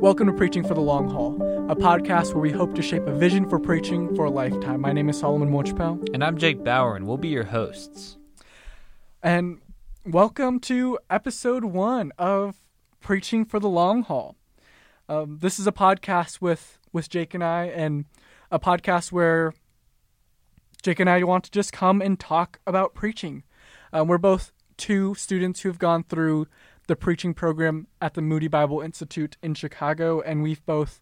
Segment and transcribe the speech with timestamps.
[0.00, 3.12] Welcome to Preaching for the Long Haul, a podcast where we hope to shape a
[3.12, 4.80] vision for preaching for a lifetime.
[4.80, 6.14] My name is Solomon Mochpel.
[6.14, 8.16] And I'm Jake Bauer, and we'll be your hosts.
[9.24, 9.58] And
[10.06, 12.54] welcome to episode one of
[13.00, 14.36] Preaching for the Long Haul.
[15.08, 18.04] Um, this is a podcast with, with Jake and I, and
[18.52, 19.52] a podcast where
[20.80, 23.42] Jake and I want to just come and talk about preaching.
[23.92, 26.46] Um, we're both two students who've gone through
[26.88, 31.00] the preaching program at the Moody Bible Institute in Chicago, and we've both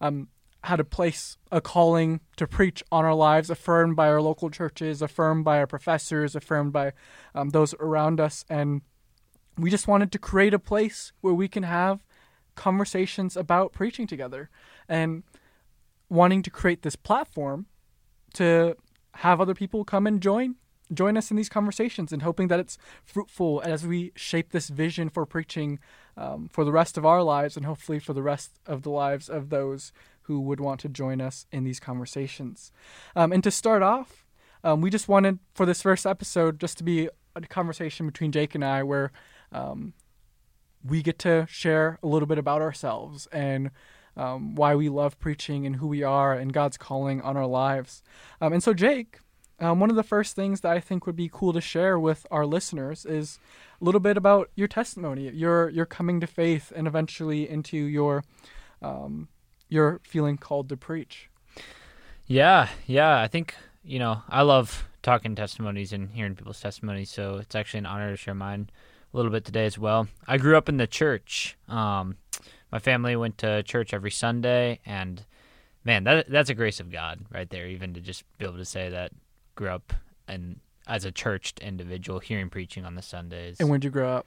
[0.00, 0.28] um,
[0.64, 5.00] had a place, a calling to preach on our lives, affirmed by our local churches,
[5.00, 6.92] affirmed by our professors, affirmed by
[7.34, 8.44] um, those around us.
[8.50, 8.82] And
[9.56, 12.04] we just wanted to create a place where we can have
[12.56, 14.50] conversations about preaching together
[14.88, 15.22] and
[16.08, 17.66] wanting to create this platform
[18.34, 18.76] to
[19.14, 20.56] have other people come and join
[20.92, 25.08] join us in these conversations and hoping that it's fruitful as we shape this vision
[25.08, 25.78] for preaching
[26.16, 29.28] um, for the rest of our lives and hopefully for the rest of the lives
[29.28, 32.72] of those who would want to join us in these conversations.
[33.16, 34.26] Um, and to start off,
[34.64, 38.54] um, we just wanted for this first episode just to be a conversation between Jake
[38.54, 39.12] and I where
[39.52, 39.94] um,
[40.84, 43.70] we get to share a little bit about ourselves and
[44.16, 48.02] um, why we love preaching and who we are and God's calling on our lives.
[48.40, 49.20] Um, and so, Jake,
[49.60, 52.26] um, one of the first things that I think would be cool to share with
[52.30, 53.38] our listeners is
[53.80, 58.24] a little bit about your testimony, your your coming to faith, and eventually into your
[58.82, 59.28] um,
[59.68, 61.28] your feeling called to preach.
[62.26, 63.20] Yeah, yeah.
[63.20, 67.78] I think you know I love talking testimonies and hearing people's testimonies, so it's actually
[67.78, 68.70] an honor to share mine
[69.12, 70.06] a little bit today as well.
[70.26, 71.56] I grew up in the church.
[71.68, 72.16] Um,
[72.70, 75.24] my family went to church every Sunday, and
[75.84, 77.66] man, that that's a grace of God right there.
[77.66, 79.10] Even to just be able to say that
[79.58, 79.92] grew up
[80.28, 83.56] and as a churched individual hearing preaching on the Sundays.
[83.58, 84.26] And where'd you grow up?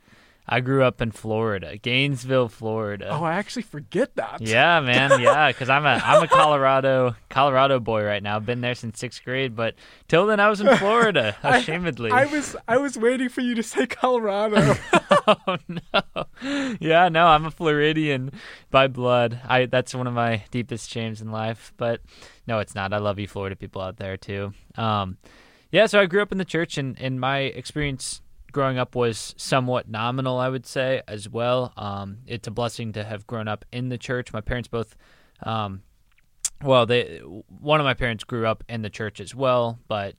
[0.51, 3.07] I grew up in Florida, Gainesville, Florida.
[3.09, 4.41] Oh, I actually forget that.
[4.41, 5.11] Yeah, man.
[5.21, 8.39] Yeah, because I'm a I'm a Colorado Colorado boy right now.
[8.39, 9.75] Been there since sixth grade, but
[10.07, 11.37] till then I was in Florida.
[11.43, 14.75] Ashamedly, I, I was I was waiting for you to say Colorado.
[15.27, 16.25] oh no.
[16.79, 18.31] Yeah, no, I'm a Floridian
[18.71, 19.39] by blood.
[19.47, 21.71] I that's one of my deepest shames in life.
[21.77, 22.01] But
[22.47, 22.91] no, it's not.
[22.91, 24.53] I love you, Florida people out there too.
[24.75, 25.17] Um,
[25.71, 28.21] yeah, so I grew up in the church, and in my experience
[28.51, 31.73] growing up was somewhat nominal, I would say, as well.
[31.77, 34.33] Um, it's a blessing to have grown up in the church.
[34.33, 34.95] My parents both,
[35.43, 35.81] um,
[36.63, 40.15] well, they one of my parents grew up in the church as well, but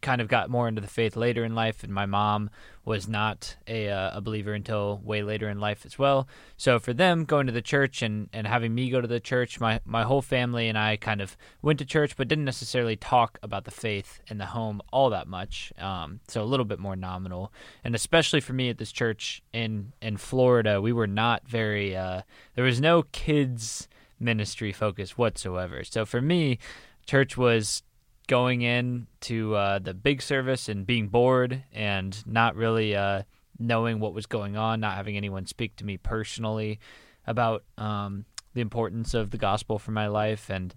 [0.00, 2.50] kind of got more into the faith later in life, and my mom
[2.84, 6.26] was not a, uh, a believer until way later in life as well.
[6.56, 9.60] So for them, going to the church and, and having me go to the church,
[9.60, 13.38] my, my whole family and I kind of went to church, but didn't necessarily talk
[13.42, 15.72] about the faith in the home all that much.
[15.78, 17.52] Um, so a little bit more nominal,
[17.84, 21.96] and especially for me at this church in in Florida, we were not very.
[21.96, 22.22] Uh,
[22.54, 23.88] there was no kids
[24.20, 25.84] ministry focus whatsoever.
[25.84, 26.58] So for me,
[27.06, 27.82] church was
[28.28, 33.22] going in to uh, the big service and being bored and not really uh,
[33.58, 36.78] knowing what was going on, not having anyone speak to me personally
[37.26, 38.24] about um,
[38.54, 40.74] the importance of the gospel for my life, and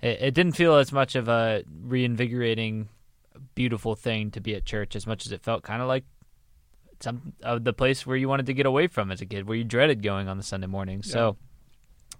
[0.00, 2.88] it, it, didn't feel as much of a reinvigorating,
[3.54, 6.04] beautiful thing to be at church as much as it felt kind of like
[7.00, 9.56] some of the place where you wanted to get away from as a kid, where
[9.56, 11.02] you dreaded going on the Sunday morning.
[11.04, 11.12] Yeah.
[11.12, 11.36] So.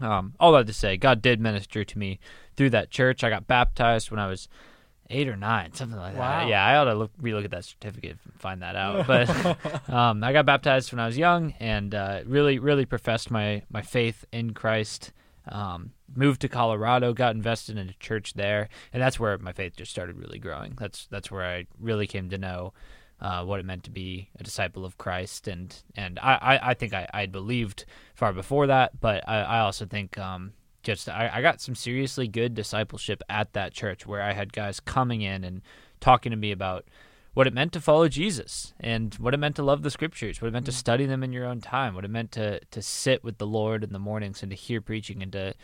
[0.01, 2.19] Um, all that to say, God did minister to me
[2.57, 3.23] through that church.
[3.23, 4.49] I got baptized when I was
[5.13, 6.41] eight or nine, something like wow.
[6.41, 6.49] that.
[6.49, 9.07] Yeah, I ought to look relook at that certificate and find that out.
[9.13, 13.63] But um, I got baptized when I was young and uh, really, really professed my
[13.71, 15.13] my faith in Christ.
[15.49, 19.77] Um, moved to Colorado, got invested in a church there, and that's where my faith
[19.77, 20.75] just started really growing.
[20.79, 22.73] That's that's where I really came to know
[23.21, 26.75] uh, what it meant to be a disciple of Christ, and and I I, I
[26.75, 27.85] think I I believed
[28.15, 30.53] far before that, but I, I also think um,
[30.83, 34.81] just I, I got some seriously good discipleship at that church where I had guys
[34.81, 35.63] coming in and
[36.01, 36.85] talking to me about
[37.35, 40.49] what it meant to follow Jesus and what it meant to love the scriptures, what
[40.49, 40.77] it meant to mm.
[40.77, 43.83] study them in your own time, what it meant to to sit with the Lord
[43.85, 45.55] in the mornings and to hear preaching and to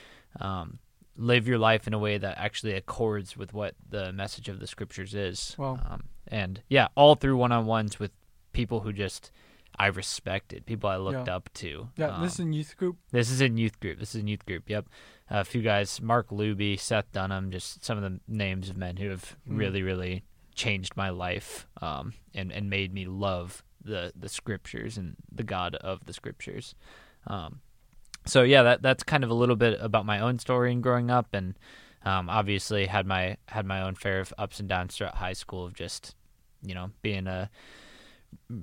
[0.41, 0.79] um,
[1.17, 4.67] live your life in a way that actually accords with what the message of the
[4.67, 5.55] scriptures is.
[5.59, 8.13] Well, um, and yeah, all through one on ones with
[8.53, 9.31] people who just
[9.79, 11.37] I respected, people I looked yeah.
[11.37, 11.89] up to.
[11.97, 12.97] Yeah, um, this is in youth group.
[13.13, 13.99] This is in youth group.
[13.99, 14.69] This is in youth group.
[14.69, 14.87] Yep,
[15.31, 19.11] a few guys: Mark Luby, Seth Dunham, just some of the names of men who
[19.11, 19.59] have mm.
[19.59, 25.17] really, really changed my life um, and and made me love the the scriptures and
[25.31, 26.75] the God of the scriptures.
[27.27, 27.61] Um,
[28.27, 31.11] so yeah, that that's kind of a little bit about my own story and growing
[31.11, 31.55] up, and
[32.05, 35.65] um, obviously had my had my own fair of ups and downs throughout high school
[35.65, 36.15] of just
[36.63, 37.51] you know being a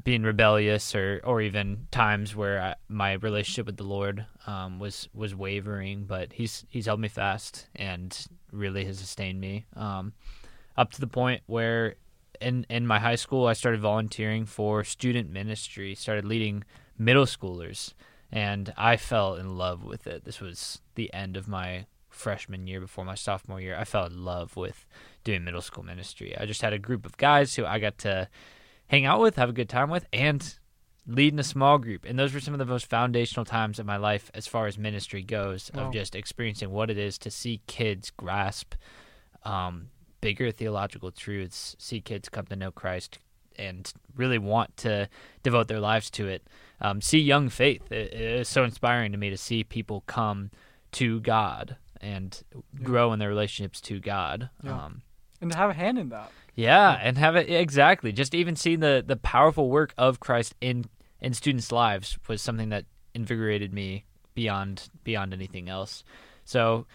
[0.03, 5.09] being rebellious or or even times where I, my relationship with the Lord um, was
[5.13, 10.13] was wavering, but he's he's held me fast and really has sustained me um,
[10.75, 11.95] up to the point where
[12.41, 16.63] in in my high school I started volunteering for student ministry, started leading
[16.97, 17.94] middle schoolers,
[18.31, 20.25] and I fell in love with it.
[20.25, 23.77] This was the end of my freshman year before my sophomore year.
[23.77, 24.85] I fell in love with
[25.23, 26.35] doing middle school ministry.
[26.38, 28.29] I just had a group of guys who I got to
[28.87, 30.57] hang out with, have a good time with, and
[31.07, 32.05] lead in a small group.
[32.05, 34.77] And those were some of the most foundational times of my life as far as
[34.77, 35.87] ministry goes, wow.
[35.87, 38.73] of just experiencing what it is to see kids grasp
[39.43, 39.89] um,
[40.21, 43.19] bigger theological truths, see kids come to know Christ
[43.57, 45.07] and really want to
[45.43, 46.45] devote their lives to it.
[46.81, 47.91] Um, see young faith.
[47.91, 50.51] It, it is so inspiring to me to see people come
[50.93, 52.83] to God and yeah.
[52.83, 54.49] grow in their relationships to God.
[54.63, 54.85] Yeah.
[54.85, 55.03] Um,
[55.39, 56.31] and to have a hand in that.
[56.55, 58.11] Yeah, and have it exactly.
[58.11, 60.85] Just even seeing the the powerful work of Christ in
[61.21, 66.03] in students' lives was something that invigorated me beyond beyond anything else.
[66.45, 66.85] So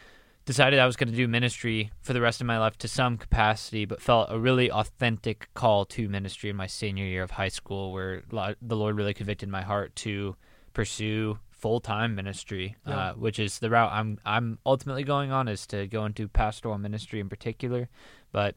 [0.47, 3.19] decided I was going to do ministry for the rest of my life to some
[3.19, 7.49] capacity, but felt a really authentic call to ministry in my senior year of high
[7.49, 10.37] school, where the Lord really convicted my heart to
[10.73, 12.97] pursue full time ministry, yeah.
[12.97, 16.79] uh, which is the route I'm I'm ultimately going on is to go into pastoral
[16.79, 17.89] ministry in particular.
[18.33, 18.55] But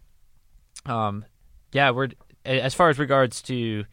[0.86, 1.26] um,
[1.72, 2.10] yeah, we're
[2.46, 3.86] as far as regards to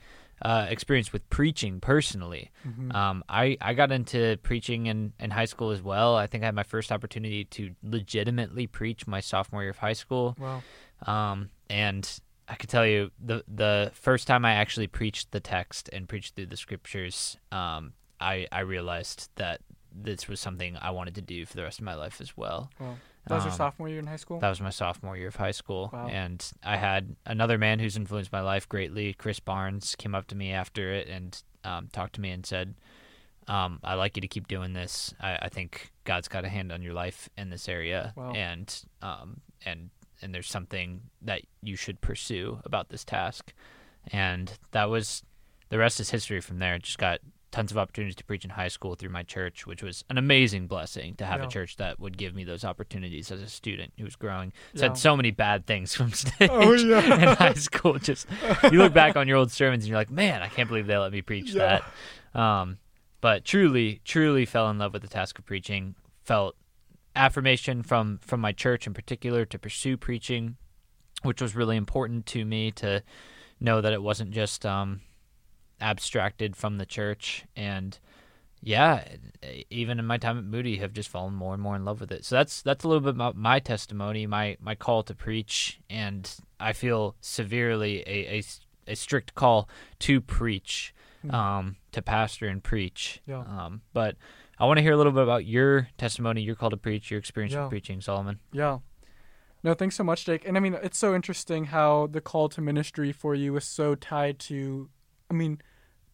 [0.42, 2.50] uh, experience with preaching personally.
[2.66, 2.92] Mm-hmm.
[2.92, 6.16] Um, I, I got into preaching in, in high school as well.
[6.16, 9.92] I think I had my first opportunity to legitimately preach my sophomore year of high
[9.92, 10.36] school.
[10.38, 10.62] Wow.
[11.06, 12.10] Um, and
[12.48, 16.34] I could tell you the the first time I actually preached the text and preached
[16.34, 19.60] through the scriptures, um, I I realized that
[19.92, 22.70] this was something I wanted to do for the rest of my life as well.
[22.80, 22.96] Wow.
[23.26, 24.40] That was um, your sophomore year in high school?
[24.40, 25.90] That was my sophomore year of high school.
[25.92, 26.08] Wow.
[26.08, 30.34] And I had another man who's influenced my life greatly, Chris Barnes, came up to
[30.34, 32.74] me after it and um, talked to me and said,
[33.46, 35.14] um, I like you to keep doing this.
[35.20, 38.12] I, I, think God's got a hand on your life in this area.
[38.16, 38.32] Wow.
[38.32, 39.90] And, um, and,
[40.22, 43.52] and there's something that you should pursue about this task.
[44.12, 45.24] And that was
[45.68, 46.76] the rest is history from there.
[46.76, 47.20] It just got
[47.50, 50.66] tons of opportunities to preach in high school through my church, which was an amazing
[50.66, 51.46] blessing to have yeah.
[51.46, 54.52] a church that would give me those opportunities as a student who was growing.
[54.74, 54.94] Said yeah.
[54.94, 57.14] so many bad things from stage oh, yeah.
[57.30, 57.98] in high school.
[57.98, 58.26] Just
[58.70, 60.96] you look back on your old sermons and you're like, man, I can't believe they
[60.96, 61.84] let me preach that.
[62.34, 62.78] Um,
[63.20, 65.94] but truly, truly fell in love with the task of preaching.
[66.24, 66.56] Felt
[67.16, 70.56] affirmation from from my church in particular to pursue preaching,
[71.22, 73.02] which was really important to me to
[73.58, 75.00] know that it wasn't just um,
[75.80, 77.98] abstracted from the church and
[78.62, 79.04] yeah
[79.70, 82.12] even in my time at moody have just fallen more and more in love with
[82.12, 85.80] it so that's that's a little bit about my testimony my my call to preach
[85.88, 88.42] and i feel severely a a,
[88.86, 89.68] a strict call
[89.98, 91.34] to preach hmm.
[91.34, 93.40] um to pastor and preach yeah.
[93.40, 94.16] um but
[94.58, 97.18] i want to hear a little bit about your testimony your call to preach your
[97.18, 97.62] experience yeah.
[97.62, 98.78] with preaching solomon yeah
[99.62, 100.46] no, thanks so much, Jake.
[100.46, 103.94] And I mean, it's so interesting how the call to ministry for you is so
[103.94, 104.88] tied to,
[105.30, 105.60] I mean,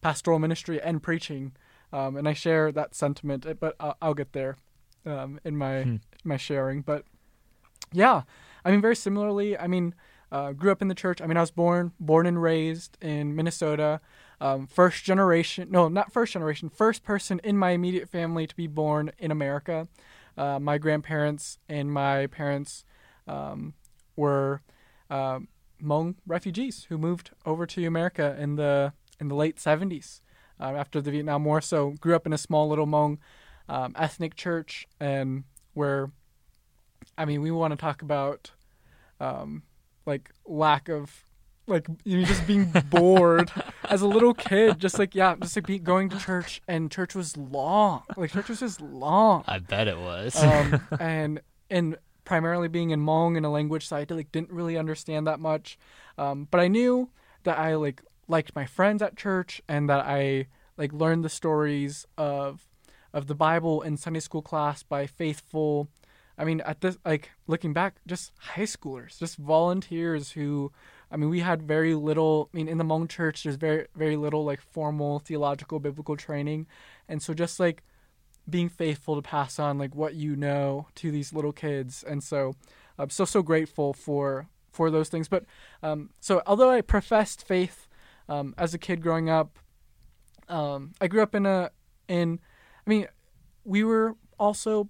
[0.01, 1.53] pastoral ministry and preaching,
[1.91, 3.45] um, and I share that sentiment.
[3.45, 4.57] Eh, but I'll, I'll get there
[5.05, 5.95] um, in my hmm.
[6.23, 6.81] my sharing.
[6.81, 7.03] But
[7.91, 8.23] yeah,
[8.63, 9.57] I mean, very similarly.
[9.57, 9.95] I mean,
[10.31, 11.21] uh, grew up in the church.
[11.21, 14.01] I mean, I was born born and raised in Minnesota.
[14.39, 18.67] Um, first generation, no, not first generation, first person in my immediate family to be
[18.67, 19.87] born in America.
[20.37, 22.85] Uh, my grandparents and my parents
[23.27, 23.73] um,
[24.15, 24.61] were
[25.09, 25.39] uh,
[25.81, 30.21] Hmong refugees who moved over to America in the in the late 70s
[30.59, 31.61] uh, after the Vietnam War.
[31.61, 33.17] So grew up in a small little Hmong
[33.69, 35.43] um, ethnic church, and
[35.73, 36.11] where,
[37.17, 38.51] I mean, we want to talk about
[39.19, 39.63] um,
[40.05, 41.25] like lack of
[41.67, 43.51] like you know, just being bored
[43.89, 47.13] as a little kid, just like yeah, just like be, going to church, and church
[47.13, 48.03] was long.
[48.15, 49.43] Like church was just long.
[49.47, 50.41] I bet it was.
[50.41, 54.77] um, and and primarily being in Hmong in a language side, I like didn't really
[54.77, 55.77] understand that much.
[56.17, 57.09] Um, but I knew
[57.43, 62.05] that I like liked my friends at church and that I like learned the stories
[62.17, 62.67] of
[63.13, 65.89] of the Bible in Sunday school class by faithful
[66.37, 70.71] I mean at this like looking back just high schoolers just volunteers who
[71.09, 74.17] I mean we had very little I mean in the Hmong church there's very very
[74.17, 76.67] little like formal theological biblical training.
[77.09, 77.83] And so just like
[78.49, 82.03] being faithful to pass on like what you know to these little kids.
[82.03, 82.55] And so
[82.97, 85.27] I'm so so grateful for for those things.
[85.27, 85.45] But
[85.81, 87.86] um so although I professed faith
[88.29, 89.59] um, as a kid growing up,
[90.49, 91.71] um, I grew up in a
[92.07, 92.39] in.
[92.85, 93.07] I mean,
[93.63, 94.89] we were also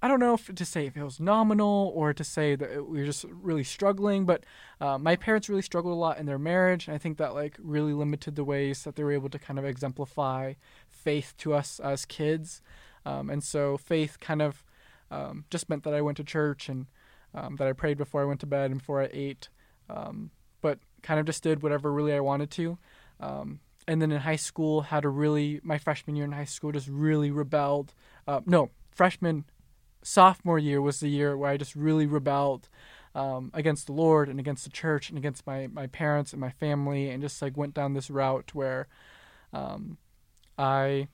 [0.00, 3.00] I don't know if to say if it was nominal or to say that we
[3.00, 4.44] were just really struggling, but
[4.80, 7.56] uh, my parents really struggled a lot in their marriage, and I think that like
[7.58, 10.54] really limited the ways that they were able to kind of exemplify
[10.88, 12.62] faith to us as kids.
[13.04, 14.64] Um, and so faith kind of
[15.10, 16.86] um, just meant that I went to church and
[17.34, 19.48] um, that I prayed before I went to bed and before I ate,
[19.90, 22.78] um, but kind of just did whatever really I wanted to.
[23.20, 26.72] Um, and then in high school, had a really my freshman year in high school
[26.72, 27.94] just really rebelled.
[28.26, 29.44] Uh, no, freshman
[30.02, 32.68] sophomore year was the year where I just really rebelled
[33.14, 36.50] um, against the Lord and against the church and against my, my parents and my
[36.50, 38.86] family and just like went down this route where
[39.52, 39.98] um,
[40.56, 41.08] I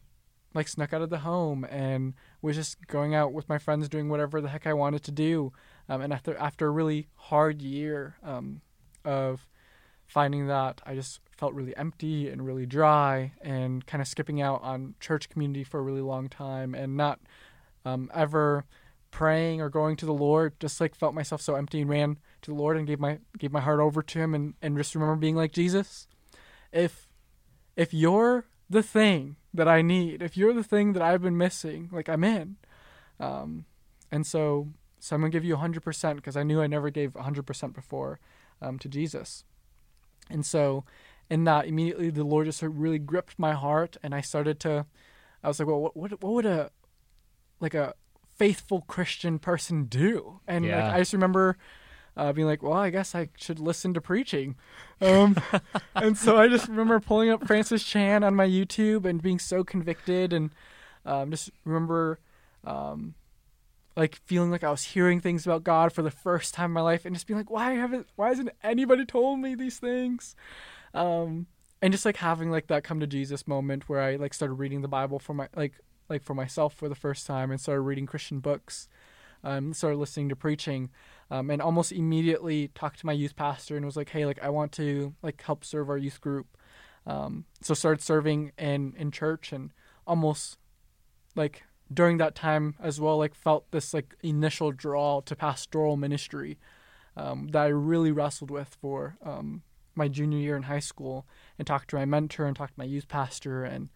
[0.53, 4.09] like snuck out of the home and was just going out with my friends doing
[4.09, 5.53] whatever the heck I wanted to do.
[5.89, 8.61] Um, and after after a really hard year um,
[9.05, 9.47] of
[10.07, 14.63] finding that I just felt really empty and really dry and kind of skipping out
[14.63, 17.21] on church community for a really long time and not
[17.85, 18.65] um, ever
[19.11, 20.59] praying or going to the Lord.
[20.61, 23.53] Just like felt myself so empty and ran to the Lord and gave my gave
[23.53, 26.07] my heart over to Him and and just remember being like Jesus.
[26.73, 27.09] If
[27.77, 31.89] if you're the thing that I need, if you're the thing that I've been missing,
[31.93, 32.57] like I'm in.
[33.21, 33.67] Um,
[34.11, 34.69] and so,
[34.99, 38.19] so I'm gonna give you 100% because I knew I never gave 100% before
[38.61, 39.45] um, to Jesus.
[40.31, 40.85] And so,
[41.31, 44.87] in that, immediately the Lord just really gripped my heart, and I started to.
[45.43, 46.71] I was like, well, what what, what would a
[47.61, 47.95] like a
[48.37, 50.41] faithful Christian person do?
[50.47, 50.77] And Yeah.
[50.87, 51.57] like, I just remember
[52.17, 54.57] uh, being like, well, I guess I should listen to preaching.
[55.01, 55.37] Um,
[55.97, 59.65] and so I just remember pulling up Francis Chan on my YouTube and being so
[59.65, 60.51] convicted, and
[61.05, 62.19] um, just remember
[62.65, 63.15] um,
[63.97, 66.81] like feeling like I was hearing things about God for the first time in my
[66.81, 70.35] life, and just being like, why haven't, why hasn't anybody told me these things?
[70.93, 71.47] Um,
[71.81, 74.83] and just like having like that come to Jesus moment where I like started reading
[74.83, 75.75] the Bible for my like
[76.09, 78.89] like for myself for the first time and started reading Christian books,
[79.43, 80.91] um, started listening to preaching,
[81.31, 84.49] um, and almost immediately talked to my youth pastor and was like, hey, like I
[84.49, 86.57] want to like help serve our youth group.
[87.07, 89.71] Um, so started serving in in church and
[90.07, 90.59] almost
[91.37, 96.59] like during that time as well like felt this like initial draw to pastoral ministry
[97.17, 99.63] um, that I really wrestled with for um,
[99.95, 101.27] my junior year in high school
[101.59, 103.89] and talked to my mentor and talked to my youth pastor and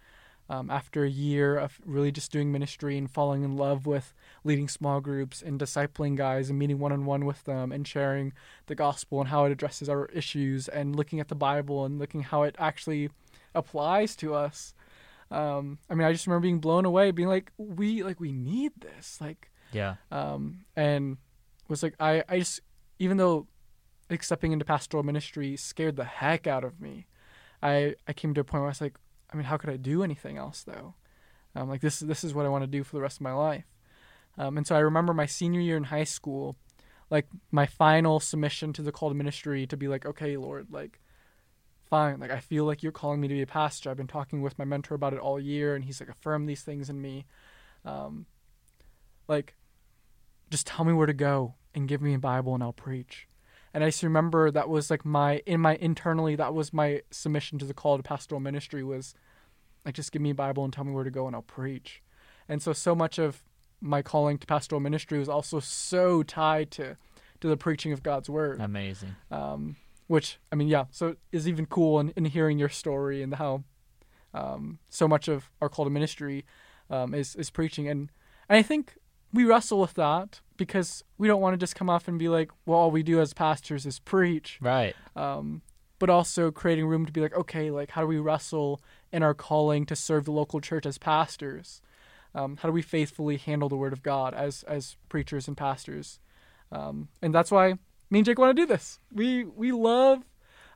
[0.51, 4.15] um, after a year of really just doing ministry and falling in love with
[4.45, 8.33] leading small groups and discipling guys and meeting one on one with them and sharing
[8.67, 12.23] the gospel and how it addresses our issues and looking at the Bible and looking
[12.23, 13.11] how it actually
[13.55, 14.73] applies to us.
[15.31, 18.73] Um, I mean, I just remember being blown away, being like, we like we need
[18.81, 19.97] this, like, Yeah.
[20.11, 21.19] um, and
[21.69, 22.61] was like, I, I just
[22.99, 23.47] even though
[24.11, 27.07] like stepping into pastoral ministry scared the heck out of me,
[27.63, 28.97] I I came to a point where I was like,
[29.33, 30.95] I mean, how could I do anything else though?
[31.55, 33.33] Um, like this this is what I want to do for the rest of my
[33.35, 33.65] life.
[34.39, 36.57] Um, and so I remember my senior year in high school,
[37.11, 41.01] like my final submission to the call to ministry to be like, okay, Lord, like,
[41.89, 43.91] fine, like I feel like you're calling me to be a pastor.
[43.91, 46.63] I've been talking with my mentor about it all year, and he's like affirmed these
[46.63, 47.27] things in me.
[47.85, 48.27] Um,
[49.27, 49.55] like,
[50.51, 53.29] just tell me where to go and give me a Bible, and I'll preach.
[53.75, 57.59] And I just remember that was like my in my internally that was my submission
[57.59, 59.15] to the call to pastoral ministry was
[59.85, 62.03] like just give me a Bible and tell me where to go and I'll preach.
[62.49, 63.43] And so so much of
[63.81, 66.97] my calling to pastoral ministry was also so tied to
[67.41, 68.61] to the preaching of God's word.
[68.61, 69.15] Amazing.
[69.31, 69.77] Um,
[70.09, 73.63] which I mean, yeah, so is even cool in, in hearing your story and how
[74.35, 76.45] um, so much of our call to ministry
[76.91, 78.11] um, is is preaching, and
[78.49, 78.97] and I think
[79.33, 82.51] we wrestle with that because we don't want to just come off and be like,
[82.67, 84.97] well, all we do as pastors is preach, Right.
[85.15, 85.63] um,
[85.99, 88.81] but also creating room to be like, okay, like how do we wrestle
[89.13, 91.83] in our calling to serve the local church as pastors?
[92.35, 96.21] Um, how do we faithfully handle the word of God as as preachers and pastors?
[96.73, 97.75] Um, and that's why
[98.11, 98.99] me and Jake want to do this.
[99.13, 100.25] We we love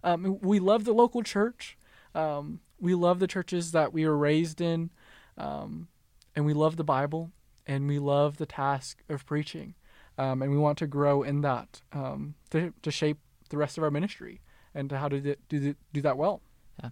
[0.05, 1.77] um, we love the local church.
[2.15, 4.91] Um, we love the churches that we were raised in,
[5.39, 5.89] um,
[6.35, 7.31] and we love the Bible,
[7.67, 9.75] and we love the task of preaching,
[10.19, 13.85] um, and we want to grow in that um, to to shape the rest of
[13.85, 14.41] our ministry
[14.75, 16.43] and to how to do do, do that well.
[16.83, 16.91] Yeah.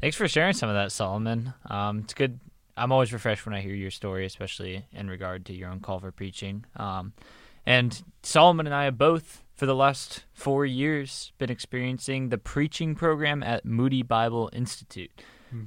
[0.00, 1.54] Thanks for sharing some of that, Solomon.
[1.68, 2.38] Um, it's good.
[2.76, 5.98] I'm always refreshed when I hear your story, especially in regard to your own call
[5.98, 6.66] for preaching.
[7.66, 12.94] And Solomon and I have both, for the last four years, been experiencing the preaching
[12.94, 15.10] program at Moody Bible Institute.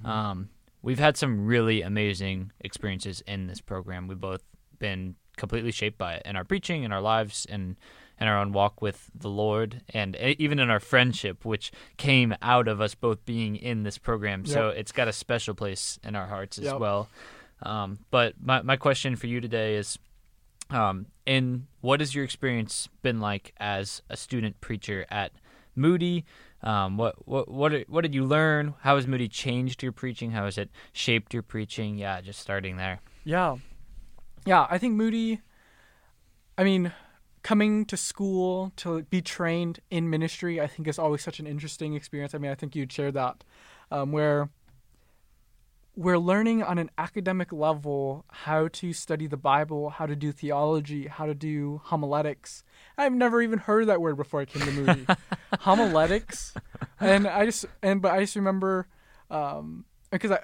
[0.05, 0.49] Um,
[0.81, 4.07] we've had some really amazing experiences in this program.
[4.07, 4.43] We've both
[4.77, 7.75] been completely shaped by it in our preaching, in our lives, and
[8.19, 12.67] in our own walk with the Lord, and even in our friendship, which came out
[12.67, 14.45] of us both being in this program.
[14.45, 16.79] So it's got a special place in our hearts as Yep.
[16.79, 17.09] well.
[17.63, 19.97] Um, but my my question for you today is,
[20.69, 25.31] Um, and what has your experience been like as a student preacher at
[25.75, 26.25] Moody?
[26.61, 28.73] Um, what what what what did you learn?
[28.81, 30.31] How has Moody changed your preaching?
[30.31, 31.97] How has it shaped your preaching?
[31.97, 32.99] Yeah, just starting there.
[33.23, 33.57] Yeah,
[34.45, 34.67] yeah.
[34.69, 35.41] I think Moody.
[36.57, 36.91] I mean,
[37.41, 41.93] coming to school to be trained in ministry, I think is always such an interesting
[41.93, 42.35] experience.
[42.35, 43.45] I mean, I think you'd share that,
[43.91, 44.49] um, where
[45.99, 51.07] we're learning on an academic level how to study the Bible, how to do theology,
[51.07, 52.63] how to do homiletics.
[52.97, 55.05] I've never even heard that word before I came to the Moody.
[55.59, 56.53] homiletics,
[57.01, 58.87] and I just and but I just remember
[59.29, 60.39] um, because I,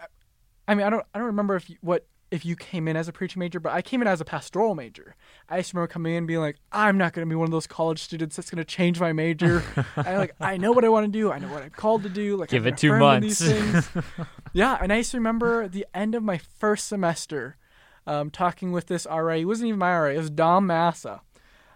[0.67, 3.07] I mean I don't I don't remember if you, what if you came in as
[3.07, 5.15] a preaching major, but I came in as a pastoral major.
[5.49, 7.51] I just remember coming in and being like, I'm not going to be one of
[7.51, 9.63] those college students that's going to change my major.
[9.95, 11.31] I like, I know what I want to do.
[11.31, 12.35] I know what I'm called to do.
[12.35, 13.41] Like, give I'm it two months.
[14.53, 17.57] yeah, and I just remember the end of my first semester,
[18.05, 19.35] um, talking with this RA.
[19.35, 20.09] He wasn't even my RA.
[20.09, 21.21] It was Dom Massa,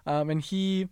[0.06, 0.90] um, and he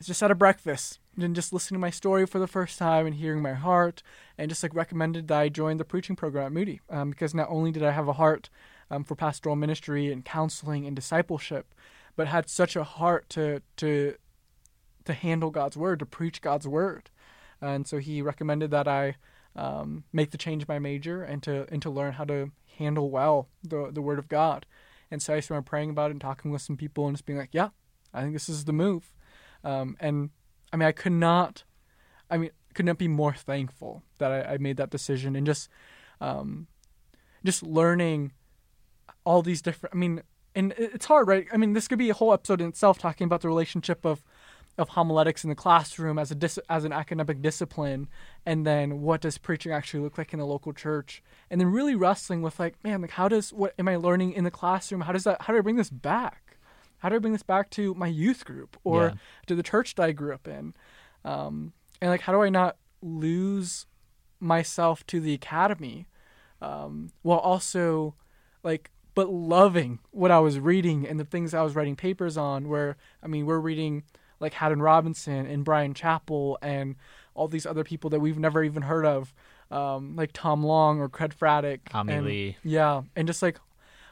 [0.00, 3.16] just at a breakfast and just listening to my story for the first time and
[3.16, 4.02] hearing my heart
[4.38, 7.50] and just like recommended that I join the preaching program at Moody um, because not
[7.50, 8.48] only did I have a heart
[8.90, 11.74] um, for pastoral ministry and counseling and discipleship,
[12.16, 14.16] but had such a heart to to
[15.04, 17.10] to handle God's word, to preach God's word,
[17.60, 19.16] and so he recommended that I
[19.56, 23.48] um, make the change my major and to and to learn how to handle well
[23.62, 24.66] the the word of God.
[25.10, 27.38] And so I started praying about it and talking with some people and just being
[27.38, 27.68] like, yeah,
[28.14, 29.12] I think this is the move.
[29.62, 30.30] Um, and
[30.72, 31.64] I mean, I could not,
[32.30, 35.68] I mean, could not be more thankful that I, I made that decision and just,
[36.20, 36.66] um,
[37.44, 38.32] just learning
[39.24, 39.94] all these different.
[39.94, 40.22] I mean,
[40.54, 41.46] and it's hard, right?
[41.52, 44.22] I mean, this could be a whole episode in itself talking about the relationship of
[44.78, 48.08] of homiletics in the classroom as a dis- as an academic discipline,
[48.46, 51.94] and then what does preaching actually look like in a local church, and then really
[51.94, 55.02] wrestling with like, man, like how does what am I learning in the classroom?
[55.02, 55.42] How does that?
[55.42, 56.41] How do I bring this back?
[57.02, 59.14] How do I bring this back to my youth group or yeah.
[59.48, 60.72] to the church that I grew up in?
[61.24, 63.86] Um, and like, how do I not lose
[64.38, 66.06] myself to the academy
[66.60, 68.14] um, while also
[68.62, 72.68] like, but loving what I was reading and the things I was writing papers on?
[72.68, 74.04] Where I mean, we're reading
[74.38, 76.94] like Haddon Robinson and Bryan Chapell and
[77.34, 79.34] all these other people that we've never even heard of,
[79.72, 83.58] um, like Tom Long or Craig Fraddock, Tommy and, Lee, yeah, and just like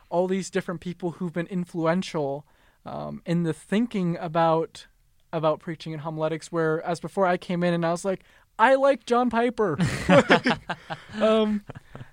[0.09, 2.44] all these different people who've been influential
[2.87, 4.87] um, in the thinking about
[5.33, 6.51] about preaching and homiletics.
[6.51, 8.25] Whereas before I came in and I was like,
[8.59, 9.79] I like John Piper,
[11.21, 11.64] um,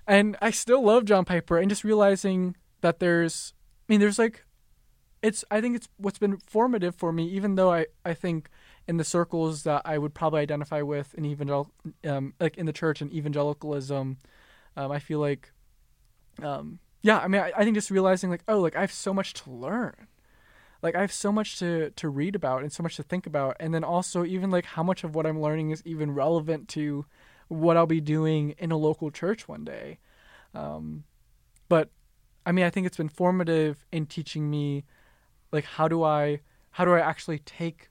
[0.06, 3.52] and I still love John Piper, and just realizing that there's,
[3.86, 4.44] I mean, there's like,
[5.22, 8.48] it's I think it's what's been formative for me, even though I I think
[8.86, 11.70] in the circles that I would probably identify with in evangel
[12.04, 14.16] um, like in the church and evangelicalism,
[14.76, 15.52] um, I feel like,
[16.42, 19.12] um, yeah, I mean, I, I think just realizing like, oh, like I have so
[19.12, 20.07] much to learn
[20.82, 23.56] like I have so much to to read about and so much to think about,
[23.60, 27.04] and then also even like how much of what I'm learning is even relevant to
[27.48, 29.98] what I'll be doing in a local church one day.
[30.54, 31.04] Um,
[31.68, 31.90] but
[32.46, 34.84] I mean, I think it's been formative in teaching me
[35.52, 37.90] like how do I how do I actually take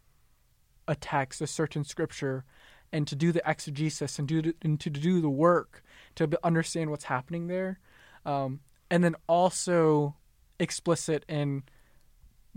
[0.88, 2.46] a text, a certain scripture,
[2.94, 5.84] and to do the exegesis and do the, and to do the work
[6.16, 7.80] to understand what's happening there,
[8.26, 10.16] um, and then also
[10.60, 11.64] explicit in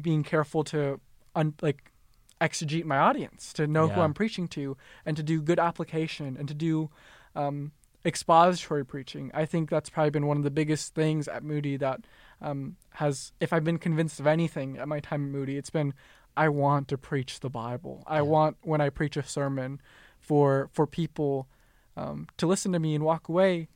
[0.03, 1.01] being careful to
[1.35, 1.93] un, like
[2.41, 3.95] exegete my audience, to know yeah.
[3.95, 6.91] who I'm preaching to, and to do good application and to do
[7.35, 7.73] um,
[8.05, 9.31] expository preaching.
[9.35, 12.01] I think that's probably been one of the biggest things at Moody that
[12.41, 15.95] um, has, if I've been convinced of anything at my time at Moody, it's been
[16.37, 18.03] I want to preach the Bible.
[18.07, 19.81] I want when I preach a sermon
[20.21, 21.49] for for people
[21.97, 23.69] um, to listen to me and walk away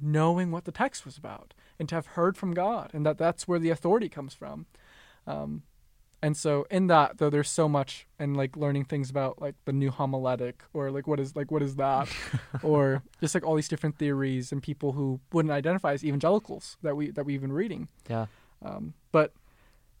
[0.00, 3.48] knowing what the text was about and to have heard from God and that that's
[3.48, 4.66] where the authority comes from.
[5.28, 5.62] Um,
[6.20, 9.72] and so in that though there's so much and like learning things about like the
[9.72, 12.08] new homiletic or like what is like what is that?
[12.62, 16.96] Or just like all these different theories and people who wouldn't identify as evangelicals that
[16.96, 17.88] we that we've been reading.
[18.08, 18.26] Yeah.
[18.62, 19.32] Um, but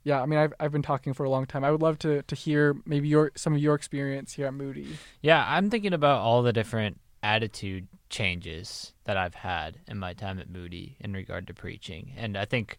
[0.04, 1.64] yeah i mean I've, I've been talking for a long time.
[1.64, 4.98] I would love to to hear maybe your some of your experience here at moody.
[5.22, 10.38] Yeah i'm thinking about all the different attitude changes that i've had in my time
[10.38, 12.12] at moody in regard to preaching.
[12.16, 12.78] And i think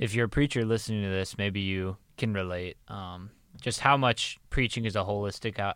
[0.00, 2.78] if you're a preacher listening to this, maybe you can relate.
[2.88, 5.74] Um, just how much preaching is a holistic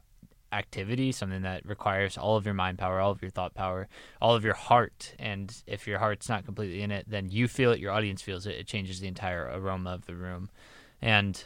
[0.51, 3.87] activity, something that requires all of your mind power, all of your thought power,
[4.23, 5.15] all of your heart.
[5.19, 8.47] And if your heart's not completely in it, then you feel it, your audience feels
[8.47, 8.57] it.
[8.57, 10.49] It changes the entire aroma of the room.
[11.03, 11.45] And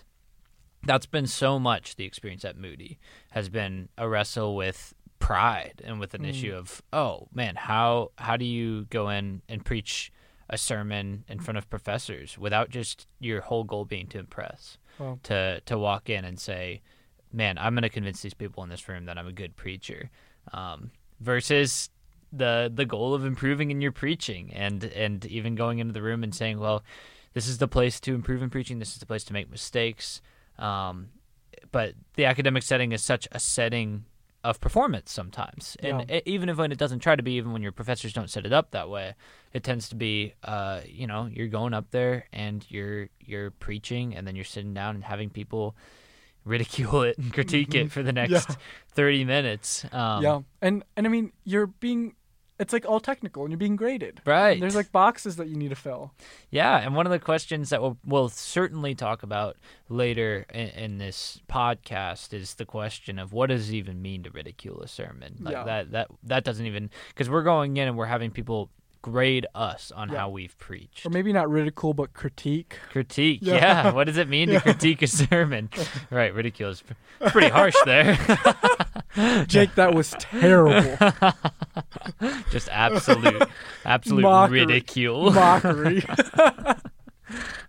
[0.85, 3.01] that's been so much the experience at Moody
[3.33, 6.31] has been a wrestle with pride and with an mm.
[6.31, 10.12] issue of, oh man, how how do you go in and preach
[10.51, 14.79] a sermon in front of professors without just your whole goal being to impress.
[14.99, 15.19] Wow.
[15.25, 16.83] To to walk in and say,
[17.33, 20.11] "Man, I'm going to convince these people in this room that I'm a good preacher,"
[20.53, 21.91] um, versus
[22.33, 26.25] the the goal of improving in your preaching and and even going into the room
[26.25, 26.83] and saying, "Well,
[27.35, 28.79] this is the place to improve in preaching.
[28.79, 30.21] This is the place to make mistakes."
[30.59, 31.11] Um,
[31.71, 34.05] but the academic setting is such a setting
[34.49, 36.21] of performance sometimes, and Yeah.
[36.25, 38.53] even if when it doesn't try to be, even when your professors don't set it
[38.53, 39.15] up that way,
[39.53, 44.15] it tends to be, uh, you know, you're going up there and you're you're preaching,
[44.17, 45.77] and then you're sitting down and having people
[46.45, 48.57] ridicule it and critique it for the next Yeah.
[48.93, 49.85] thirty minutes.
[49.93, 52.15] Um, yeah, and and I mean, you're being,
[52.59, 54.21] it's like all technical, and you're being graded.
[54.25, 54.59] Right.
[54.61, 56.12] There's like boxes that you need to fill.
[56.51, 59.57] Yeah, and one of the questions that we'll, we'll certainly talk about
[59.88, 64.31] later in, in this podcast is the question of what does it even mean to
[64.31, 65.37] ridicule a sermon?
[65.40, 65.64] Like Yeah.
[65.64, 69.92] that that that doesn't even because we're going in and we're having people grade us
[69.94, 70.18] on Yeah.
[70.18, 71.07] how we've preached.
[71.07, 72.77] Or maybe not ridicule, but critique.
[72.90, 73.55] critique, Yeah.
[73.55, 73.92] yeah.
[73.92, 75.71] What does it mean to critique a sermon?
[76.11, 76.83] right, ridicule is
[77.29, 78.18] pretty harsh there.
[79.47, 80.97] Jake, that was terrible.
[82.51, 83.49] Just absolute,
[83.85, 84.61] absolute Mockery.
[84.61, 85.31] ridicule.
[85.33, 86.05] Mockery.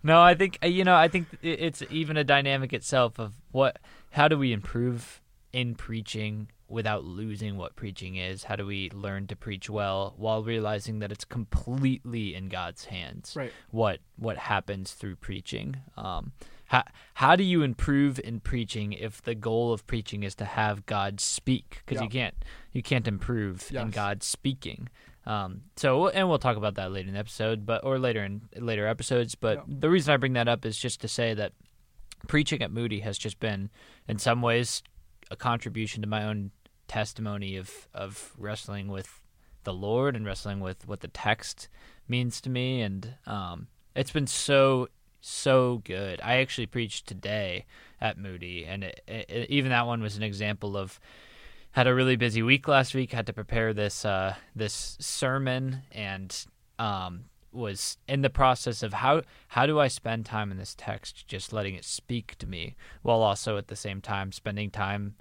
[0.02, 0.94] No, I think you know.
[0.96, 3.78] I think it's even a dynamic itself of what.
[4.10, 5.20] How do we improve
[5.52, 8.44] in preaching without losing what preaching is?
[8.44, 13.34] How do we learn to preach well while realizing that it's completely in God's hands?
[13.36, 13.52] right.
[13.70, 15.76] What what happens through preaching?
[15.98, 16.32] Um,
[16.70, 20.86] how how do you improve in preaching if the goal of preaching is to have
[20.86, 21.82] God speak?
[21.84, 22.04] Because Yeah.
[22.04, 22.34] you can't
[22.72, 23.94] you can't improve in Yes.
[23.94, 24.88] God speaking.
[25.26, 28.48] Um, so and we'll talk about that later in the episode, but or later in
[28.56, 29.34] later episodes.
[29.34, 29.64] But Yeah.
[29.80, 31.52] the reason I bring that up is just to say that
[32.28, 33.70] preaching at Moody has just been,
[34.06, 34.82] in some ways,
[35.30, 36.52] a contribution to my own
[36.86, 39.20] testimony of of wrestling with
[39.64, 41.68] the Lord and wrestling with what the text
[42.06, 44.88] means to me, and um, it's been so
[45.20, 46.20] so good.
[46.22, 47.66] I actually preached today
[48.00, 51.00] at Moody, and it, it, even that one was an example of
[51.72, 53.12] had a really busy week last week.
[53.12, 56.46] Had to prepare this uh, this sermon, and
[56.78, 61.26] um, was in the process of how how do I spend time in this text,
[61.28, 65.14] just letting it speak to me, while also at the same time spending time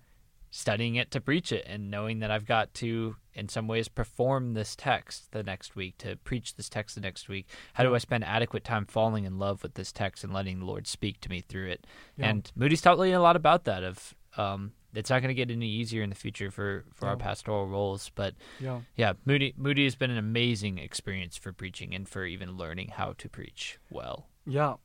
[0.51, 4.53] studying it to preach it, and knowing that I've got to in some ways perform
[4.53, 7.47] this text the next week to preach this text the next week.
[7.73, 10.65] How do I spend adequate time falling in love with this text and letting the
[10.65, 11.87] Lord speak to me through it?
[12.17, 12.29] Yeah.
[12.29, 13.83] And Moody's taught me a lot about that.
[13.83, 17.15] Of um, it's not going to get any easier in the future for, for our
[17.15, 18.81] pastoral roles, but Yeah.
[18.95, 23.13] yeah, Moody Moody has been an amazing experience for preaching and for even learning how
[23.19, 24.27] to preach well.
[24.45, 24.75] Yeah.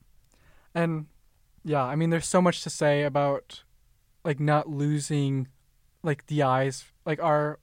[0.74, 1.06] And
[1.64, 3.62] yeah, I mean there's so much to say about
[4.24, 5.48] like not losing
[6.04, 7.58] like the eyes, like our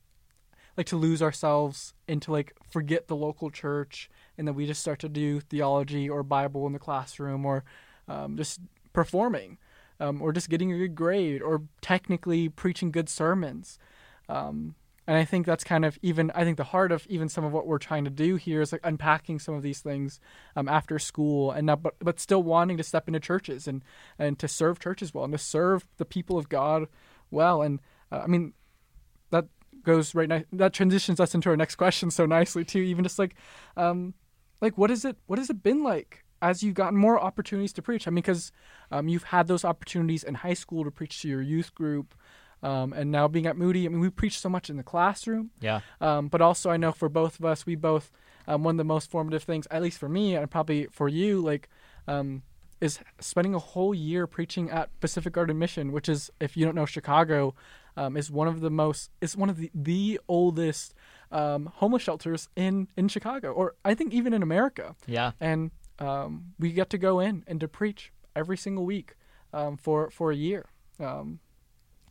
[0.77, 4.81] like to lose ourselves and to like forget the local church and then we just
[4.81, 7.63] start to do theology or Bible in the classroom or
[8.07, 8.59] um, just
[8.93, 9.57] performing
[9.99, 13.77] um, or just getting a good grade or technically preaching good sermons.
[14.27, 14.75] Um,
[15.07, 17.51] and I think that's kind of even I think the heart of even some of
[17.51, 20.19] what we're trying to do here is like unpacking some of these things
[20.55, 23.83] um, after school and not, but but still wanting to step into churches and
[24.17, 26.87] and to serve churches well and to serve the people of God
[27.29, 27.79] well and
[28.11, 28.53] uh, I mean
[29.31, 29.45] that
[29.83, 33.17] goes right ni- that transitions us into our next question so nicely too even just
[33.17, 33.35] like
[33.77, 34.13] um
[34.61, 37.81] like what is it what has it been like as you've gotten more opportunities to
[37.81, 38.07] preach?
[38.07, 38.51] I mean because
[38.91, 42.15] um, you've had those opportunities in high school to preach to your youth group
[42.63, 45.51] um, and now being at Moody I mean we preach so much in the classroom.
[45.59, 48.11] Yeah, um, but also I know for both of us, we both
[48.47, 51.41] um, one of the most formative things, at least for me and probably for you,
[51.41, 51.69] like,
[52.07, 52.43] um,
[52.79, 56.75] is spending a whole year preaching at Pacific Garden Mission, which is, if you don't
[56.75, 57.53] know Chicago,
[57.97, 60.93] um, is one of the most, is one of the the oldest
[61.31, 66.53] um, homeless shelters in in Chicago, or I think even in America yeah, and um,
[66.59, 69.15] we get to go in and to preach every single week
[69.53, 70.65] um, for for a year,
[70.99, 71.39] um,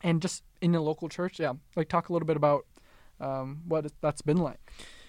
[0.03, 1.39] and just in a local church.
[1.41, 2.67] Yeah, like talk a little bit about
[3.21, 4.61] um, what it- that's been like.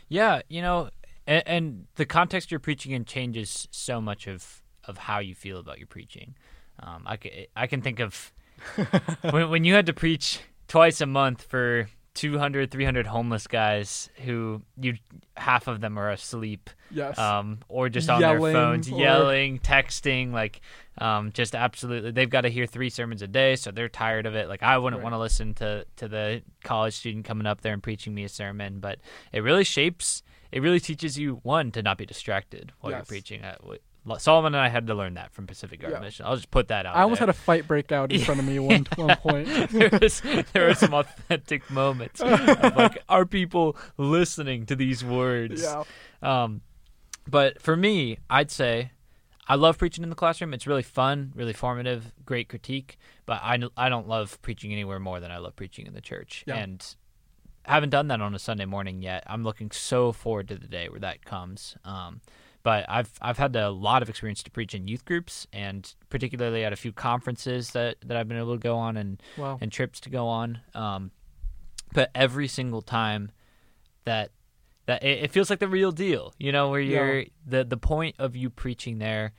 [0.09, 0.41] yeah.
[0.49, 0.89] You know,
[1.27, 5.59] and, and the context you're preaching in changes so much of of how you feel
[5.59, 6.35] about your preaching.
[6.79, 8.33] Um, I can I can think of
[9.31, 10.39] when when you had to preach
[10.71, 14.95] twice a month for 200 300 homeless guys who you
[15.37, 17.17] half of them are asleep Yes.
[17.17, 20.59] um, or just on Yelling their phones, or- yelling, texting, like
[20.97, 22.11] um, just absolutely.
[22.11, 24.49] They've got to hear three sermons a day, so they're tired of it.
[24.49, 25.03] Like I wouldn't Right.
[25.03, 28.29] want to listen to to the college student coming up there and preaching me a
[28.29, 28.99] sermon, but
[29.31, 30.21] it really shapes.
[30.51, 33.41] It really teaches you one to not be distracted while you're preaching.
[33.41, 33.75] Wh-
[34.17, 36.05] Solomon and I had to learn that from Pacific Garden Yeah.
[36.05, 36.25] Mission.
[36.25, 36.95] I'll just put that out.
[36.95, 37.27] I almost there.
[37.27, 38.63] had a fight break out in front of me at
[38.97, 39.47] one, one point.
[39.69, 40.21] there was
[40.53, 42.31] there were some authentic moments of
[42.75, 45.83] like are people listening to these words yeah.
[46.21, 46.61] um
[47.27, 48.91] but for me, I'd say
[49.47, 50.53] I love preaching in the classroom.
[50.53, 52.97] It's really fun, really formative, great critique.
[53.25, 56.43] But I, I don't love preaching anywhere more than I love preaching in the church.
[56.47, 56.55] Yeah.
[56.57, 56.95] And
[57.63, 59.23] haven't done that on a Sunday morning yet.
[59.27, 61.75] I'm looking so forward to the day where that comes.
[61.83, 62.21] Um,
[62.63, 66.63] but I've I've had a lot of experience to preach in youth groups, and particularly
[66.63, 69.57] at a few conferences that, that I've been able to go on and Wow.
[69.61, 70.59] and trips to go on.
[70.73, 71.11] Um,
[71.93, 73.31] but every single time
[74.05, 74.31] that
[74.85, 78.15] that it, it feels like the real deal, you know, where you're the the point
[78.19, 79.33] of you preaching there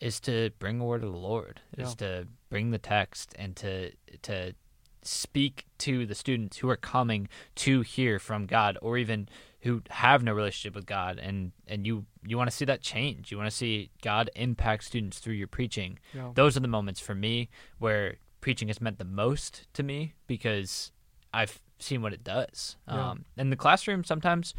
[0.00, 3.90] is to bring the word of the Lord, is to bring the text and to
[4.22, 4.54] to
[5.02, 9.28] speak to the students who are coming to hear from God or even
[9.62, 13.30] who have no relationship with God and and you you want to see that change.
[13.30, 16.30] You want to see God impact students through your preaching Yeah.
[16.34, 20.92] those are the moments for me where preaching has meant the most to me because
[21.34, 22.76] I've seen what it does.
[22.88, 23.10] Yeah.
[23.10, 24.54] Um, in the classroom, sometimes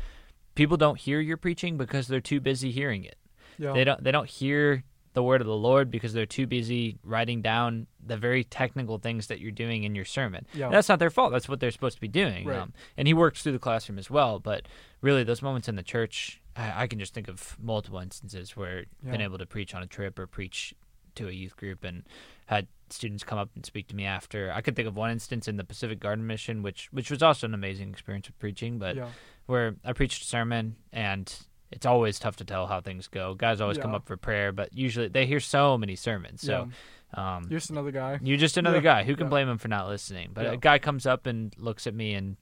[0.55, 3.17] people don't hear your preaching because they're too busy hearing it.
[3.57, 3.73] Yeah.
[3.73, 4.03] They don't.
[4.03, 4.83] They don't hear
[5.13, 9.27] the word of the Lord because they're too busy writing down the very technical things
[9.27, 10.45] that you're doing in your sermon.
[10.53, 10.65] Yeah.
[10.65, 11.31] And that's not their fault.
[11.31, 12.45] That's what they're supposed to be doing.
[12.47, 12.59] Right.
[12.59, 14.39] Um, and he works through the classroom as well.
[14.39, 14.67] But
[15.01, 18.85] really, those moments in the church, I, I can just think of multiple instances where
[19.03, 19.11] Yeah.
[19.11, 20.73] been able to preach on a trip or preach
[21.15, 22.03] to a youth group and
[22.45, 24.49] had students come up and speak to me after.
[24.53, 27.47] I could think of one instance in the Pacific Garden Mission, which which was also
[27.47, 29.07] an amazing experience with preaching, but yeah.
[29.45, 31.33] where I preached a sermon and
[31.71, 33.33] it's always tough to tell how things go.
[33.33, 36.41] Guys always come up for prayer, but usually they hear so many sermons.
[36.41, 36.69] So
[37.13, 38.19] um, You're just another guy.
[38.21, 39.03] you're just another Yeah, guy.
[39.03, 39.29] Who can yeah.
[39.31, 40.31] blame him for not listening?
[40.33, 40.51] But Yeah.
[40.53, 42.37] a guy comes up and looks at me and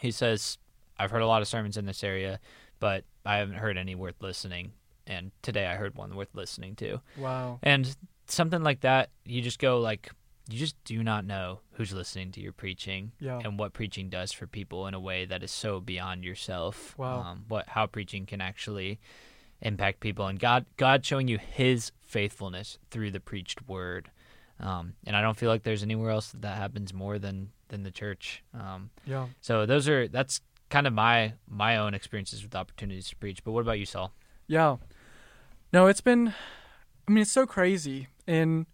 [0.00, 0.58] he says,
[0.98, 2.40] I've heard a lot of sermons in this area,
[2.80, 4.72] but I haven't heard any worth listening.
[5.06, 7.00] And today I heard one worth listening to.
[7.16, 7.58] Wow.
[7.62, 7.94] And
[8.26, 10.10] something like that, you just go like,
[10.48, 13.40] you just do not know who's listening to your preaching Yeah.
[13.42, 16.96] and what preaching does for people in a way that is so beyond yourself.
[16.96, 17.20] Wow.
[17.22, 19.00] Um, what how preaching can actually
[19.62, 24.10] impact people and God God showing you His faithfulness through the preached word.
[24.60, 27.82] Um, and I don't feel like there's anywhere else that, that happens more than than
[27.82, 28.42] the church.
[28.54, 29.26] Um, Yeah.
[29.40, 33.42] so those are that's kind of my my own experiences with opportunities to preach.
[33.42, 34.12] But what about you, Saul?
[34.46, 34.76] Yeah.
[35.72, 36.34] No, it's been
[37.08, 38.66] I mean, it's so crazy in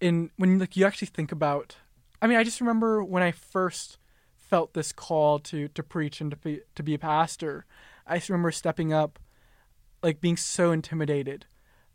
[0.00, 1.76] in when like you actually think about
[2.22, 3.98] I mean, I just remember when I first
[4.36, 7.64] felt this call to to preach and to be to be a pastor.
[8.06, 9.18] I just remember stepping up
[10.02, 11.46] like being so intimidated.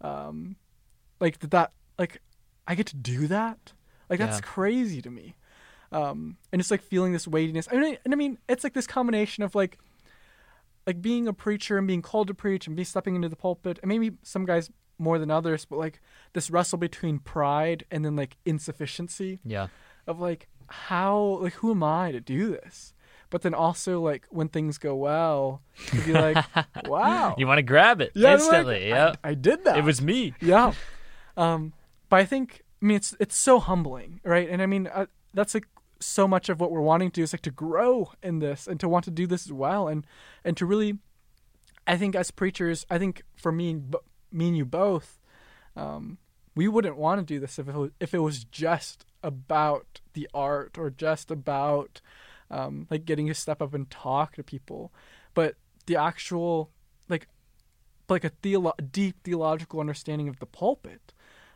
[0.01, 0.55] Um
[1.19, 2.21] like that, that like
[2.67, 3.73] I get to do that?
[4.09, 4.45] Like that's Yeah.
[4.45, 5.35] crazy to me.
[5.91, 7.67] Um and it's like feeling this weightiness.
[7.71, 9.77] I mean, and I mean, it's like this combination of like
[10.87, 13.79] like being a preacher and being called to preach and be stepping into the pulpit
[13.81, 15.99] and maybe some guys more than others but like
[16.33, 19.67] this wrestle between pride and then like insufficiency Yeah,
[20.07, 22.93] of like how like who am i to do this?
[23.29, 26.37] But then also like when things go well to be like
[26.85, 27.35] wow.
[27.37, 28.93] You want to grab it Yeah, I'm like, instantly.
[28.93, 29.77] I, yeah, I did that.
[29.77, 30.33] It was me.
[30.41, 30.73] yeah.
[31.37, 31.73] Um
[32.09, 34.47] but i think i mean it's it's so humbling right?
[34.49, 35.67] And i mean uh, that's like
[35.99, 38.79] so much of what we're wanting to do is like to grow in this and
[38.79, 40.05] to want to do this as well and
[40.43, 40.99] and to really
[41.87, 43.81] i think as preachers i think for me
[44.35, 45.19] me and you both
[45.75, 46.17] um
[46.55, 50.29] we wouldn't want to do this if it was, if it was just about the
[50.33, 51.99] art or just about
[52.49, 54.93] um, like getting to step up and talk to people,
[55.33, 56.71] but the actual
[57.09, 57.27] like
[58.07, 61.13] like a theolo- deep theological understanding of the pulpit,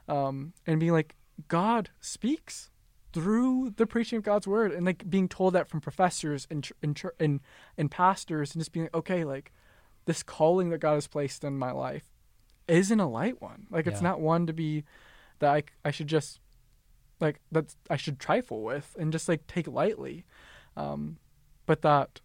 [0.08, 1.16] um, and being like
[1.48, 2.70] God speaks
[3.14, 6.74] through the preaching of God's word, and like being told that from professors and ch-
[6.84, 7.40] and and,
[7.78, 9.54] and pastors, and just being like, okay, like
[10.06, 12.10] this calling that God has placed in my life
[12.70, 13.68] isn't a light one.
[13.70, 14.10] Like it's Yeah.
[14.10, 14.84] not one to be
[15.40, 16.40] that I I should just
[17.20, 20.26] like that I should trifle with and just like take lightly,
[20.78, 21.18] um,
[21.66, 22.22] but that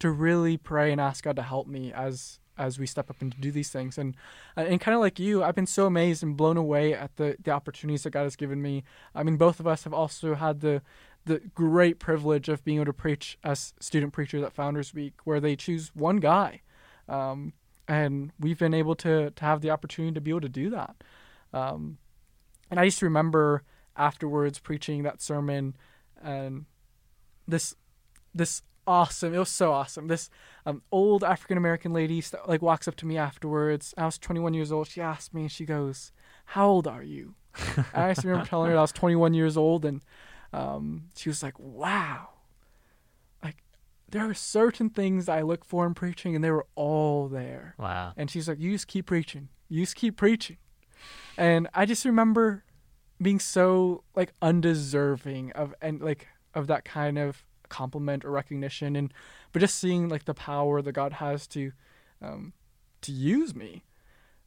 [0.00, 3.32] to really pray and ask God to help me as as we step up and
[3.32, 4.14] to do these things and
[4.56, 7.50] and kind of like you I've been so amazed and blown away at the the
[7.50, 10.82] opportunities that God has given me I mean both of us have also had the
[11.24, 15.40] the great privilege of being able to preach as student preachers at Founders Week where
[15.40, 16.60] they choose one guy
[17.08, 17.54] um,
[17.88, 20.96] and we've been able to to have the opportunity to be able to do that.
[21.52, 21.98] Um,
[22.70, 23.62] and I just remember
[23.96, 25.76] afterwards preaching that sermon
[26.22, 26.64] and
[27.46, 27.74] this
[28.34, 30.08] this awesome it was so awesome.
[30.08, 30.30] This
[30.66, 33.94] um, old african american lady st- like walks up to me afterwards.
[33.96, 34.88] I was 21 years old.
[34.88, 36.12] She asked me and she goes
[36.46, 37.34] how old are you?
[37.94, 40.00] I just remember telling her i was 21 years old and
[40.54, 42.30] um, she was like wow
[44.12, 48.12] there are certain things i look for in preaching and they were all there Wow.
[48.16, 49.48] and she's like, "You just keep preaching.
[49.68, 50.58] You just keep preaching."
[51.36, 52.62] And I just remember
[53.20, 59.12] being so like undeserving of and like of that kind of compliment or recognition, and
[59.52, 61.72] but just seeing like the power that God has to
[62.20, 62.52] um,
[63.00, 63.82] to use me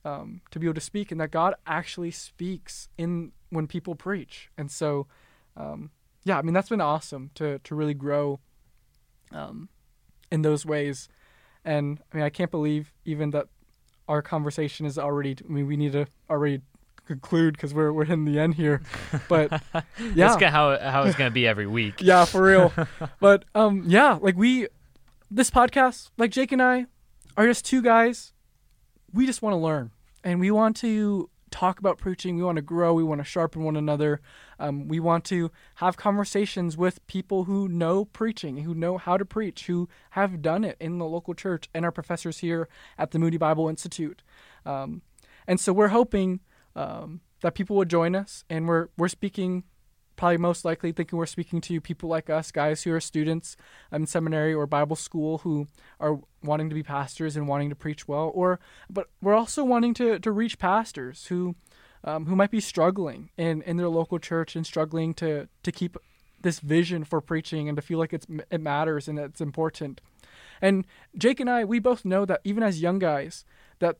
[0.05, 4.49] um, to be able to speak, and that God actually speaks in when people preach.
[4.57, 5.07] And so,
[5.57, 5.89] um,
[6.23, 8.39] yeah, I mean that's been awesome to to really grow
[9.31, 9.69] um,
[10.31, 11.09] in those ways.
[11.63, 13.47] And I mean, I can't believe even that
[14.07, 15.35] our conversation is already.
[15.47, 16.61] I mean, we need to already
[17.05, 18.81] conclude because we're we're in the end here.
[19.27, 19.81] But yeah,
[20.15, 21.95] That's how how it's gonna be every week.
[22.01, 22.73] yeah, for real.
[23.19, 24.67] but um, yeah, like we,
[25.31, 26.85] this podcast, like Jake and I,
[27.37, 28.33] are just two guys.
[29.13, 29.91] We just want to learn,
[30.23, 32.35] and we want to talk about preaching.
[32.35, 32.93] We want to grow.
[32.93, 34.19] We want to sharpen one another.
[34.59, 39.23] Um, we want to have conversations with people who know preaching, who know how to
[39.23, 43.19] preach, who have done it in the local church, and our professors here at the
[43.19, 44.21] Moody Bible Institute.
[44.65, 45.01] Um,
[45.47, 46.41] and so we're hoping
[46.75, 49.63] um, that people would join us, and we're we're speaking
[50.15, 53.55] probably most likely thinking we're speaking to people like us, guys who are students
[53.91, 55.67] in seminary or Bible school who
[55.99, 59.93] are wanting to be pastors and wanting to preach well, or but we're also wanting
[59.95, 61.55] to to reach pastors who
[62.03, 65.97] um, who might be struggling in in their local church and struggling to to keep
[66.41, 70.01] this vision for preaching and to feel like it's it matters and it's important.
[70.61, 70.85] And
[71.17, 73.45] Jake and I, we both know that even as young guys,
[73.79, 73.97] that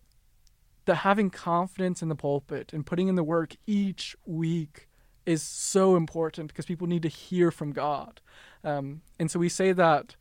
[0.86, 4.88] that having confidence in the pulpit and putting in the work each week
[5.26, 8.22] is so important because people need to hear from God.
[8.64, 10.16] Um, and so we say that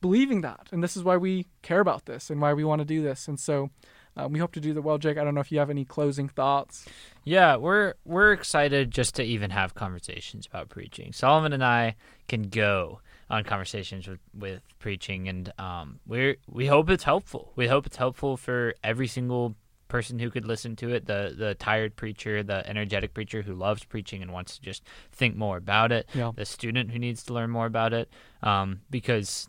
[0.00, 0.68] believing that.
[0.72, 3.28] And this is why we care about this and why we want to do this.
[3.28, 3.70] And so
[4.16, 4.98] um, we hope to do that well.
[4.98, 6.86] Jake, I don't know if you have any closing thoughts.
[7.24, 11.12] Yeah, we're we're excited just to even have conversations about preaching.
[11.12, 11.96] Solomon and I
[12.28, 17.52] can go on conversations with, with preaching, and um, we we hope it's helpful.
[17.56, 19.54] We hope it's helpful for every single
[19.88, 23.84] person who could listen to it the the tired preacher the energetic preacher who loves
[23.84, 26.32] preaching and wants to just think more about it Yeah.
[26.34, 28.08] the student who needs to learn more about it
[28.42, 29.48] um, because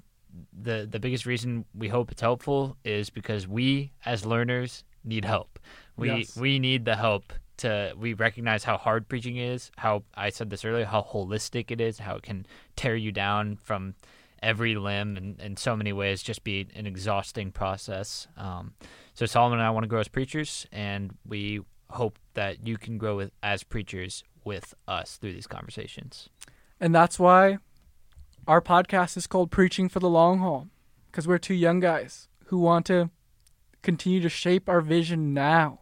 [0.62, 5.58] the the biggest reason we hope it's helpful is because we as learners need help
[5.96, 6.38] we Yes.
[6.38, 10.64] we need the help to we recognize how hard preaching is how i said this
[10.64, 12.46] earlier how holistic it is how it can
[12.76, 13.96] tear you down from
[14.42, 18.74] every limb and in so many ways just be an exhausting process um,
[19.14, 22.98] so solomon and i want to grow as preachers and we hope that you can
[22.98, 26.30] grow with, as preachers with us through these conversations
[26.80, 27.58] And that's why
[28.48, 30.68] our podcast is called Preaching for the Long Haul
[31.12, 33.10] because we're two young guys who want to
[33.82, 35.80] continue to shape our vision now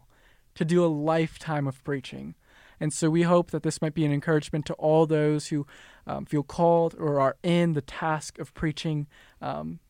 [0.54, 2.34] to do a lifetime of preaching.
[2.80, 5.66] And so we hope that this might be an encouragement to all those who
[6.06, 9.06] um, feel called or are in the task of preaching.
[9.40, 9.80] Um,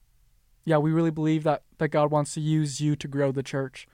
[0.64, 3.86] yeah, we really believe that, that God wants to use you to grow the church.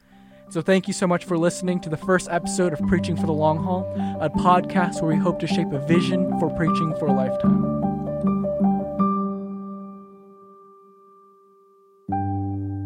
[0.49, 3.33] So thank you so much for listening to the first episode of Preaching for the
[3.33, 7.13] Long Haul, a podcast where we hope to shape a vision for preaching for a
[7.13, 7.92] lifetime.